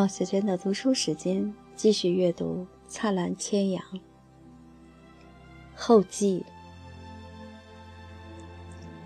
[0.00, 3.84] 冒雪娟的读书时间，继续阅读《灿烂千阳》
[5.74, 6.42] 后记。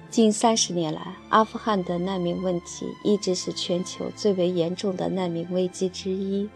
[0.09, 6.49] 近三十年来，阿富汗的难民问题一直是全球最为严重的难民危机之一。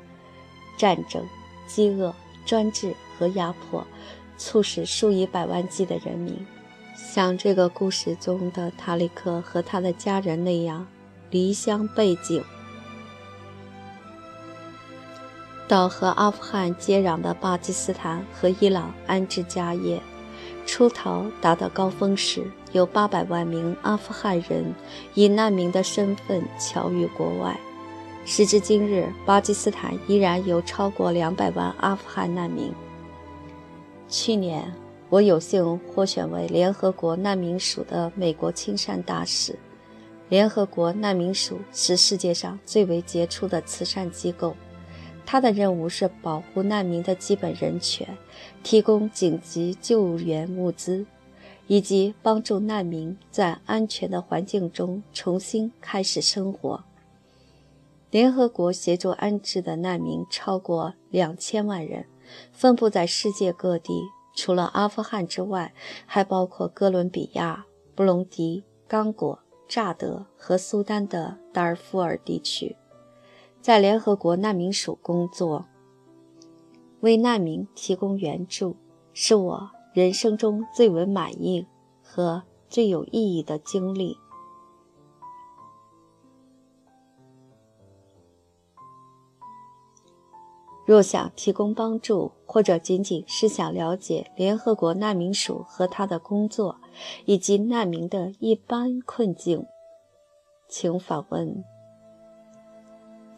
[0.76, 1.26] 战争、
[1.66, 2.14] 饥饿、
[2.46, 3.84] 专制和压迫，
[4.36, 6.46] 促使数以百万计的人民，
[6.94, 10.86] 像这个故事中的塔里克和他的家人那样，
[11.28, 12.40] 离乡背井。
[15.68, 20.00] 到和阿富汗接壤的巴基斯坦和伊朗安置家业，
[20.64, 24.74] 出逃达到高峰时，有八百万名阿富汗人
[25.12, 27.54] 以难民的身份侨于国外。
[28.24, 32.72] 时至今日，巴基斯坦依然有超过两百万阿富汗难民。
[34.08, 34.72] 去年，
[35.10, 39.54] 我有幸获选为联合国难民署的美国亲善大使。
[40.30, 44.54] 联合国难民署是世界上最为杰出的慈善机构。
[45.30, 48.16] 他的任务是保护难民的基本人权，
[48.62, 51.04] 提供紧急救援物资，
[51.66, 56.82] 以及帮助难民在安全的环境中重新开始生活。
[58.10, 62.06] 联合国协助安置的难民超过两千万人，
[62.50, 65.74] 分布在世界各地，除了阿富汗之外，
[66.06, 72.76] 还包括哥伦比亚、布隆迪、刚果、乍得和苏丹的达尔富尔地区。
[73.68, 75.66] 在联合国难民署工作，
[77.00, 78.76] 为难民提供援助，
[79.12, 81.66] 是我人生中最为满意
[82.02, 84.16] 和最有意义的经历。
[90.86, 96.80] 若想提供帮助，或者仅仅是想了解联合国难民署和他的工作，
[97.26, 99.66] 以及难民的一般困境，
[100.66, 101.62] 请访问。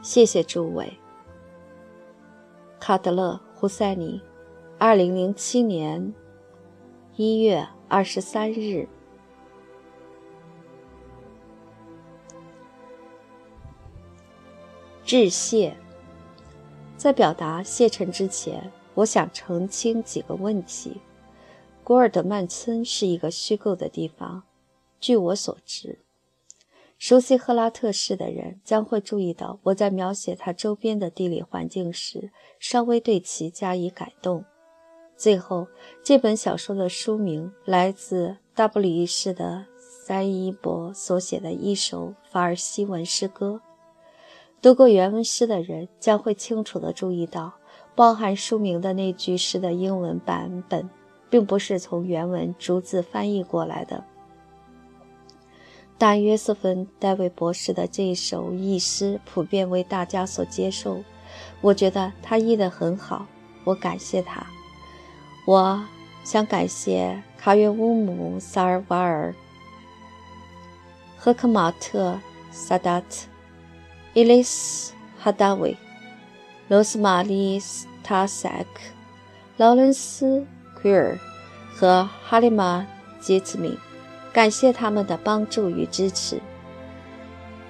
[0.00, 0.96] 谢谢诸位。
[2.78, 4.22] 卡德勒·胡塞尼，
[4.78, 6.14] 二零零七年
[7.16, 8.88] 一月二十三日。
[15.02, 15.76] 致谢。
[16.96, 18.72] 在表达谢忱之前。
[18.96, 21.00] 我想澄清几个问题。
[21.84, 24.42] 古尔德曼村是一个虚构的地方。
[24.98, 26.00] 据我所知，
[26.98, 34.44] 熟悉赫拉特市的人将会注意到，我在描写它周边的地理环境时，稍微对其加以改动。
[35.14, 35.68] 最后，
[36.02, 43.60] 这本小说的书名来自大布里市的三伊伯所写的一首法尔西文诗歌。
[44.62, 47.55] 读过原文诗的人将会清楚地注意到。
[47.96, 50.88] 包含书名的那句诗的英文版本，
[51.30, 54.04] 并不是从原文逐字翻译过来的。
[55.96, 61.02] 但约瑟芬·戴维博士的这一首译诗普遍为大家所接受，
[61.62, 63.26] 我觉得他译得很好，
[63.64, 64.46] 我感谢他。
[65.46, 65.82] 我
[66.22, 69.34] 想感谢卡约乌姆·萨尔瓦尔、
[71.16, 72.12] 赫克马特·
[72.50, 73.06] 萨达特、
[74.12, 75.74] 伊丽斯·哈达维。
[76.68, 78.80] 罗斯玛丽·斯塔塞克、
[79.56, 80.40] 劳伦斯·
[80.74, 81.16] 奎尔
[81.72, 82.84] 和哈利玛·
[83.24, 83.78] 杰茨米，
[84.32, 86.40] 感谢他们的帮助与支持。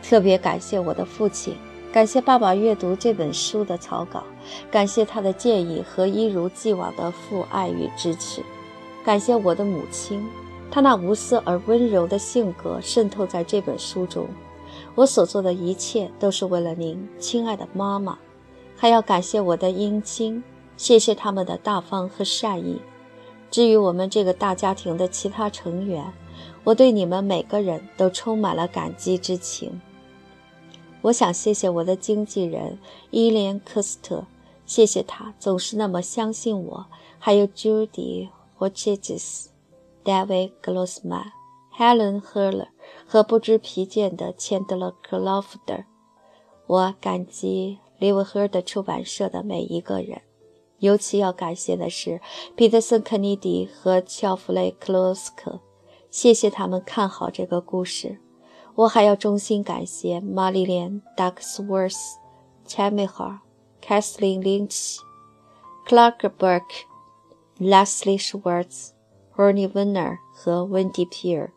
[0.02, 1.54] 特别感谢我的父亲，
[1.92, 4.24] 感谢爸爸阅读这本书的草稿，
[4.70, 8.42] 感谢他的建议和一如既往的父爱与支持。
[9.04, 10.26] 感谢我的母亲，
[10.70, 14.26] 她那无私而温柔的性格渗透在这本书中。
[14.94, 18.16] 我所做的一切都是为了您，亲爱的妈妈。
[18.76, 20.44] 还要感谢我的姻亲，
[20.76, 22.80] 谢谢他们的大方和善意。
[23.50, 26.12] 至于我们这个大家庭的其他成员，
[26.62, 29.80] 我对你们每个人都充满了感激之情。
[31.00, 32.78] 我想谢谢我的经纪人
[33.10, 34.26] 伊莲·科斯特，
[34.66, 36.86] 谢谢他总是那么相信我。
[37.18, 39.46] 还有 Judy Hodges、
[40.04, 41.30] David Glossman、
[41.76, 42.68] Helen Herler
[43.06, 45.84] 和不知疲倦的钱德勒·克劳福德。
[46.66, 47.78] 我感激。
[47.98, 50.22] 利维赫的出版社的每一个人，
[50.78, 52.20] 尤其要感谢的是
[52.54, 55.60] 彼得森·肯尼迪和乔弗雷·克罗斯克，
[56.10, 58.18] 谢谢他们看好这个故事。
[58.74, 62.18] 我还要衷心感谢玛丽莲·达克斯沃斯、
[62.66, 63.42] 查米哈、
[63.80, 65.00] 凯瑟琳·林奇、
[65.86, 66.66] 克拉克·伯克、
[67.58, 68.90] Leslie Schwartz、
[69.36, 71.52] Ernie Werner 和 Wendy Peer，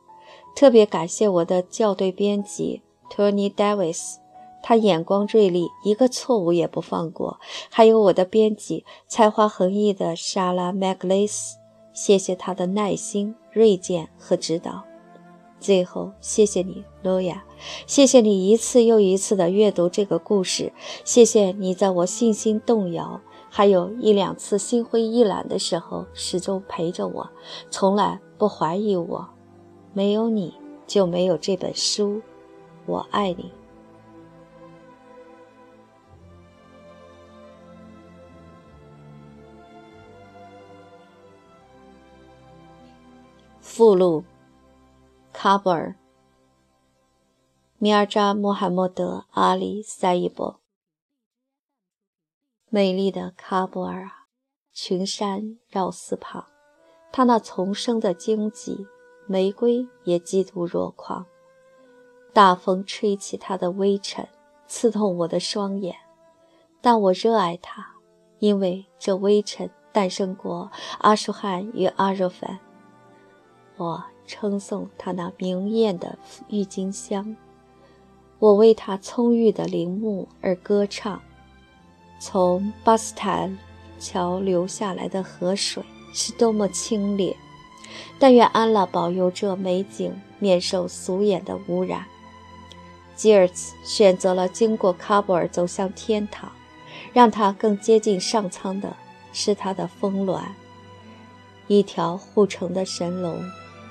[0.56, 4.16] 特别感谢我的校对编辑 Tony Davis。
[4.62, 7.40] 他眼光锐利，一个错误也不放过。
[7.70, 11.58] 还有我的编辑，才华横溢的莎拉·麦格雷斯，
[11.94, 14.84] 谢谢他的耐心、锐见和指导。
[15.60, 17.44] 最后，谢谢你，罗亚，
[17.86, 20.72] 谢谢你一次又一次的阅读这个故事，
[21.04, 23.20] 谢谢你在我信心动摇，
[23.50, 27.30] 还有一两次心灰意懒的时候，始终陪着我，
[27.70, 29.30] 从来不怀疑我。
[29.92, 30.54] 没有你
[30.88, 32.22] 就没有这本书，
[32.86, 33.52] 我爱你。
[43.80, 44.26] 附录。
[45.34, 45.96] 喀布尔，
[47.78, 50.60] 米尔扎·穆罕默德·阿里·塞伊博。
[52.68, 54.26] 美丽的喀布尔啊，
[54.74, 56.46] 群山绕四旁，
[57.14, 58.86] 它那丛生的荆棘，
[59.28, 61.26] 玫瑰也嫉妒若狂。
[62.34, 64.28] 大风吹起它的微尘，
[64.68, 65.96] 刺痛我的双眼，
[66.82, 67.96] 但我热爱它，
[68.40, 72.60] 因为这微尘诞生过阿舒汗与阿若凡。
[73.80, 74.04] 我。
[74.28, 76.16] 称颂他那明艳的
[76.50, 77.36] 郁金香，
[78.38, 81.20] 我为他葱郁的陵墓而歌唱。
[82.20, 83.58] 从巴斯坦
[84.00, 85.82] 桥流下来的河水
[86.14, 87.36] 是多么清冽！
[88.20, 92.06] 但愿安拉保佑这美景免受俗眼的污染。
[93.16, 96.52] 吉尔茨选择了经过喀布尔走向天堂，
[97.14, 98.96] 让他更接近上苍的
[99.34, 100.40] 是他的峰峦，
[101.66, 103.44] 一条护城的神龙。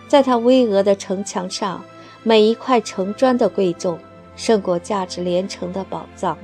[0.08, 1.84] 在他巍峨的城墙上，
[2.22, 3.98] 每一块城砖的贵重
[4.36, 6.38] 胜过价值连城的宝藏。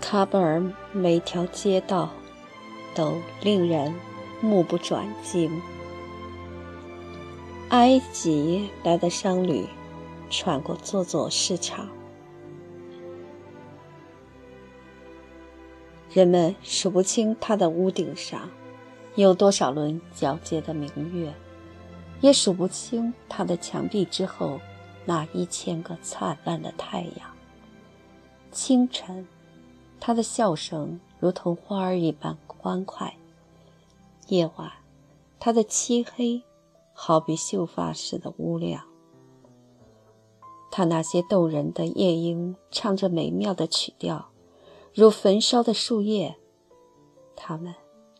[0.00, 0.62] 喀布尔
[0.92, 2.10] 每条街道
[2.94, 3.94] 都令人
[4.40, 5.60] 目不转睛。
[7.68, 9.66] 埃及来的商旅
[10.30, 11.88] 穿过座座市场，
[16.12, 18.48] 人们数不清它的屋顶上。
[19.14, 21.34] 有多少轮皎洁的明月，
[22.22, 24.58] 也数不清他的墙壁之后
[25.04, 27.30] 那一千个灿烂的太阳。
[28.50, 29.28] 清晨，
[30.00, 33.12] 他的笑声如同花儿一般欢快；
[34.28, 34.72] 夜晚，
[35.38, 36.42] 他的漆黑
[36.94, 38.82] 好比秀发似的乌亮。
[40.70, 44.30] 他那些动人的夜莺唱着美妙的曲调，
[44.94, 46.36] 如焚烧的树叶。
[47.36, 47.74] 他们。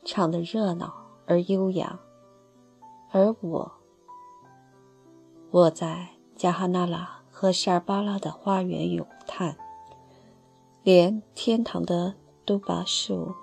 [0.04, 0.92] 唱得热闹
[1.26, 1.98] 而悠扬，
[3.10, 3.72] 而我，
[5.50, 9.56] 我在加哈纳拉和沙尔巴拉的花园咏叹，
[10.82, 12.14] 连天堂的
[12.44, 13.34] 杜巴树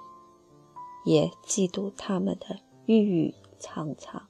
[1.06, 4.28] 也嫉妒他们的郁郁苍苍。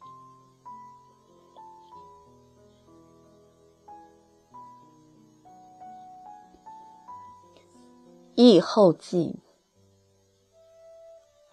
[8.36, 9.42] 译后记。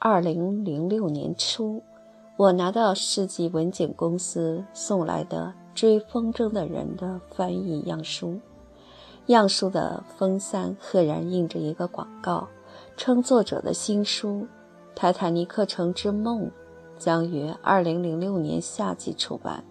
[0.09, 1.83] 二零零六年初，
[2.37, 8.39] 我拿到世纪文景公司送来的《追风筝的人》的翻译样书，
[9.27, 12.47] 样书的封三赫然印着一个广告，
[12.97, 14.43] 称作者的新书
[14.95, 16.45] 《泰坦尼克城之梦》
[16.97, 19.65] 将于二零零六年夏季出版。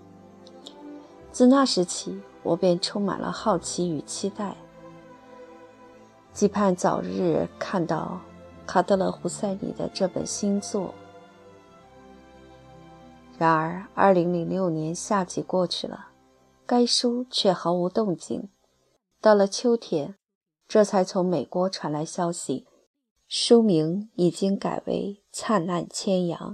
[1.31, 4.57] 自那时起，我便充满了好奇与期待，
[6.33, 8.19] 期盼早日看到。
[8.65, 10.93] 卡德勒·胡塞里的这本新作。
[13.37, 16.07] 然而，二零零六年夏季过去了，
[16.65, 18.49] 该书却毫无动静。
[19.19, 20.15] 到了秋天，
[20.67, 22.65] 这才从美国传来消息，
[23.27, 26.51] 书名已经改为《灿烂千阳》，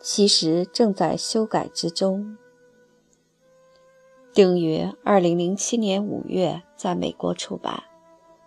[0.00, 2.36] 其实正在修改之中。
[4.32, 7.84] 定于二零零七年五月在美国出版，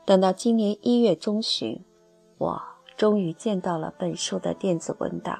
[0.06, 1.84] 等到今年一月中旬。
[2.40, 2.62] 我
[2.96, 5.38] 终于见到了本书的电子文档。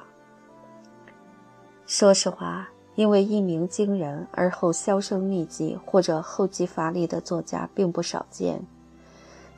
[1.86, 8.62] 说实话，因为一鸣惊人而后销声匿迹或者后继乏力的作家并不少见。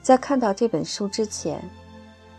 [0.01, 1.69] 在看到这本书之前，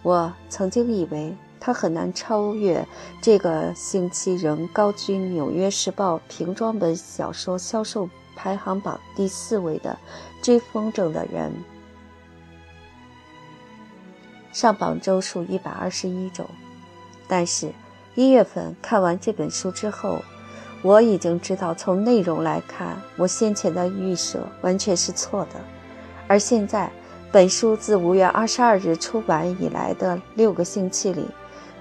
[0.04, 2.88] 我曾经以为它很难超越
[3.22, 9.98] 这个星期仍高居《纽约时报》平装本小说销售排行榜第四位的
[10.46, 11.52] 《追风筝的人》。
[14.54, 16.46] 上榜周数一百二十一周，
[17.28, 17.74] 但是，
[18.14, 20.24] 一月份看完这本书之后，
[20.84, 25.60] 我已经知道，从内容来看，我先前的预设完全是错的。
[26.28, 26.92] 而现在，
[27.32, 31.26] 本书自五月二十二日出版以来的六个星期里，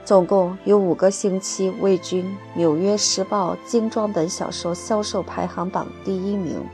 [0.02, 2.22] 总共有五个星期位居
[2.54, 6.64] 《纽约时报》精装本小说销售排行榜第一名，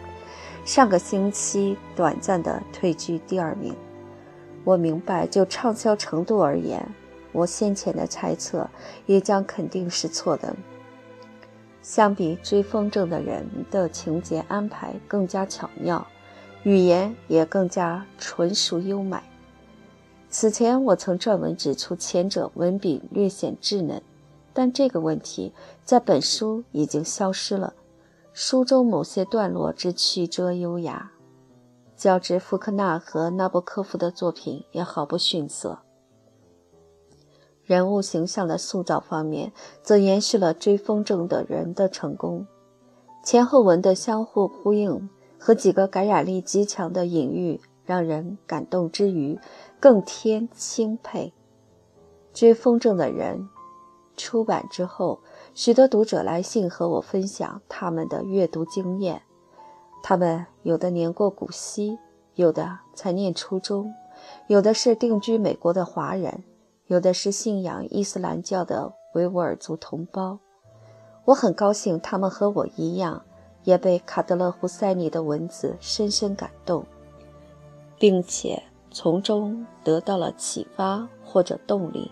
[0.65, 3.75] 上个星期短暂的退居第二名。
[4.69, 6.87] 我明白，就畅销程度而言，
[7.33, 8.69] 我先前的猜测
[9.07, 10.55] 也将肯定是错的。
[11.81, 16.07] 相比追风筝的人的情节安排更加巧妙，
[16.65, 19.17] 语言也更加纯熟优美。
[20.29, 24.03] 此前我曾撰文指出，前者文笔略显稚嫩，
[24.53, 25.51] 但这个问题
[25.83, 27.73] 在本书已经消失了。
[28.35, 31.11] 书中某些段落之曲折优雅，
[31.99, 35.81] 较之福克纳和纳博科夫的作品也毫不逊色。
[37.65, 39.53] 人物形象的塑造方面，
[39.83, 42.47] 则延续了追风筝的人的成功。
[43.25, 49.39] 前后文的相互呼应和几个感染力极强的隐喻，让人感动之余。
[49.81, 51.33] 更添钦佩。
[52.33, 53.49] 追风筝的人
[54.17, 55.21] 出版之后，
[55.53, 59.23] 许多读者来信和我分享他们的阅读经验。
[60.03, 61.99] 他们有的年过古稀，
[62.35, 63.93] 有的才念初中，
[64.47, 66.45] 有的是定居美国的华人，
[66.87, 70.39] 有的是信仰伊斯兰教的维吾尔族同胞。
[71.27, 73.23] 我很高兴，他们和我一样，
[73.65, 76.85] 也被卡德勒·胡塞尼的文字深深感动，
[77.99, 78.63] 并且。
[78.91, 82.11] 从中得到了启发或者动力。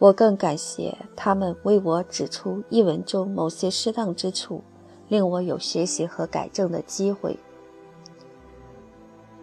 [0.00, 4.64] 我更感谢他们为我指出译文中某些适当之处，
[5.12, 7.38] 令我有学习和改正的机会。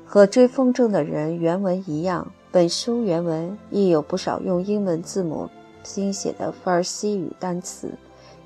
[0.03, 5.47] 和追风筝的人原文一样，本书原文亦有不少用英文字母
[5.83, 7.93] 拼写的法尔西语单词，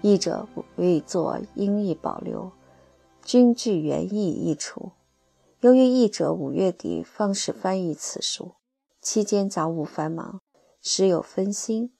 [0.01, 2.51] 译者未作英译保留，
[3.23, 4.91] 均据原意译出。
[5.61, 8.51] 由于译者五月底方始翻译此书，
[9.01, 10.41] 期间杂务繁忙，
[10.81, 11.93] 时有分心。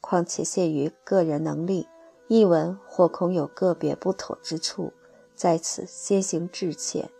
[0.00, 1.86] 况且限于个人能力，
[2.28, 4.92] 译文或恐有个别不妥之处，
[5.34, 7.10] 在此先行致歉。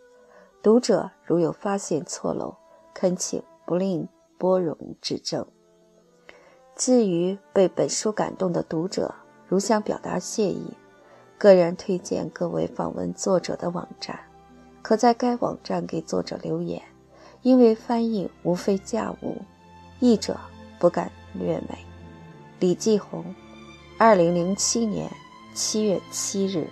[0.63, 2.57] 读者如有发现错漏，
[2.93, 5.47] 恳请不吝拨冗指正。
[6.77, 9.15] 至于被本书感动的读者，
[9.49, 10.75] 如想表达谢意，
[11.39, 14.21] 个人推荐各位访问作者的网站。
[14.83, 16.83] 可在该网站给作者留言，
[17.43, 19.39] 因为翻译无非家务，
[20.01, 20.37] 译者
[20.79, 21.79] 不敢略美。
[22.61, 23.35] 李继红，
[23.99, 25.11] 二零零七年
[25.55, 26.69] 七月七日。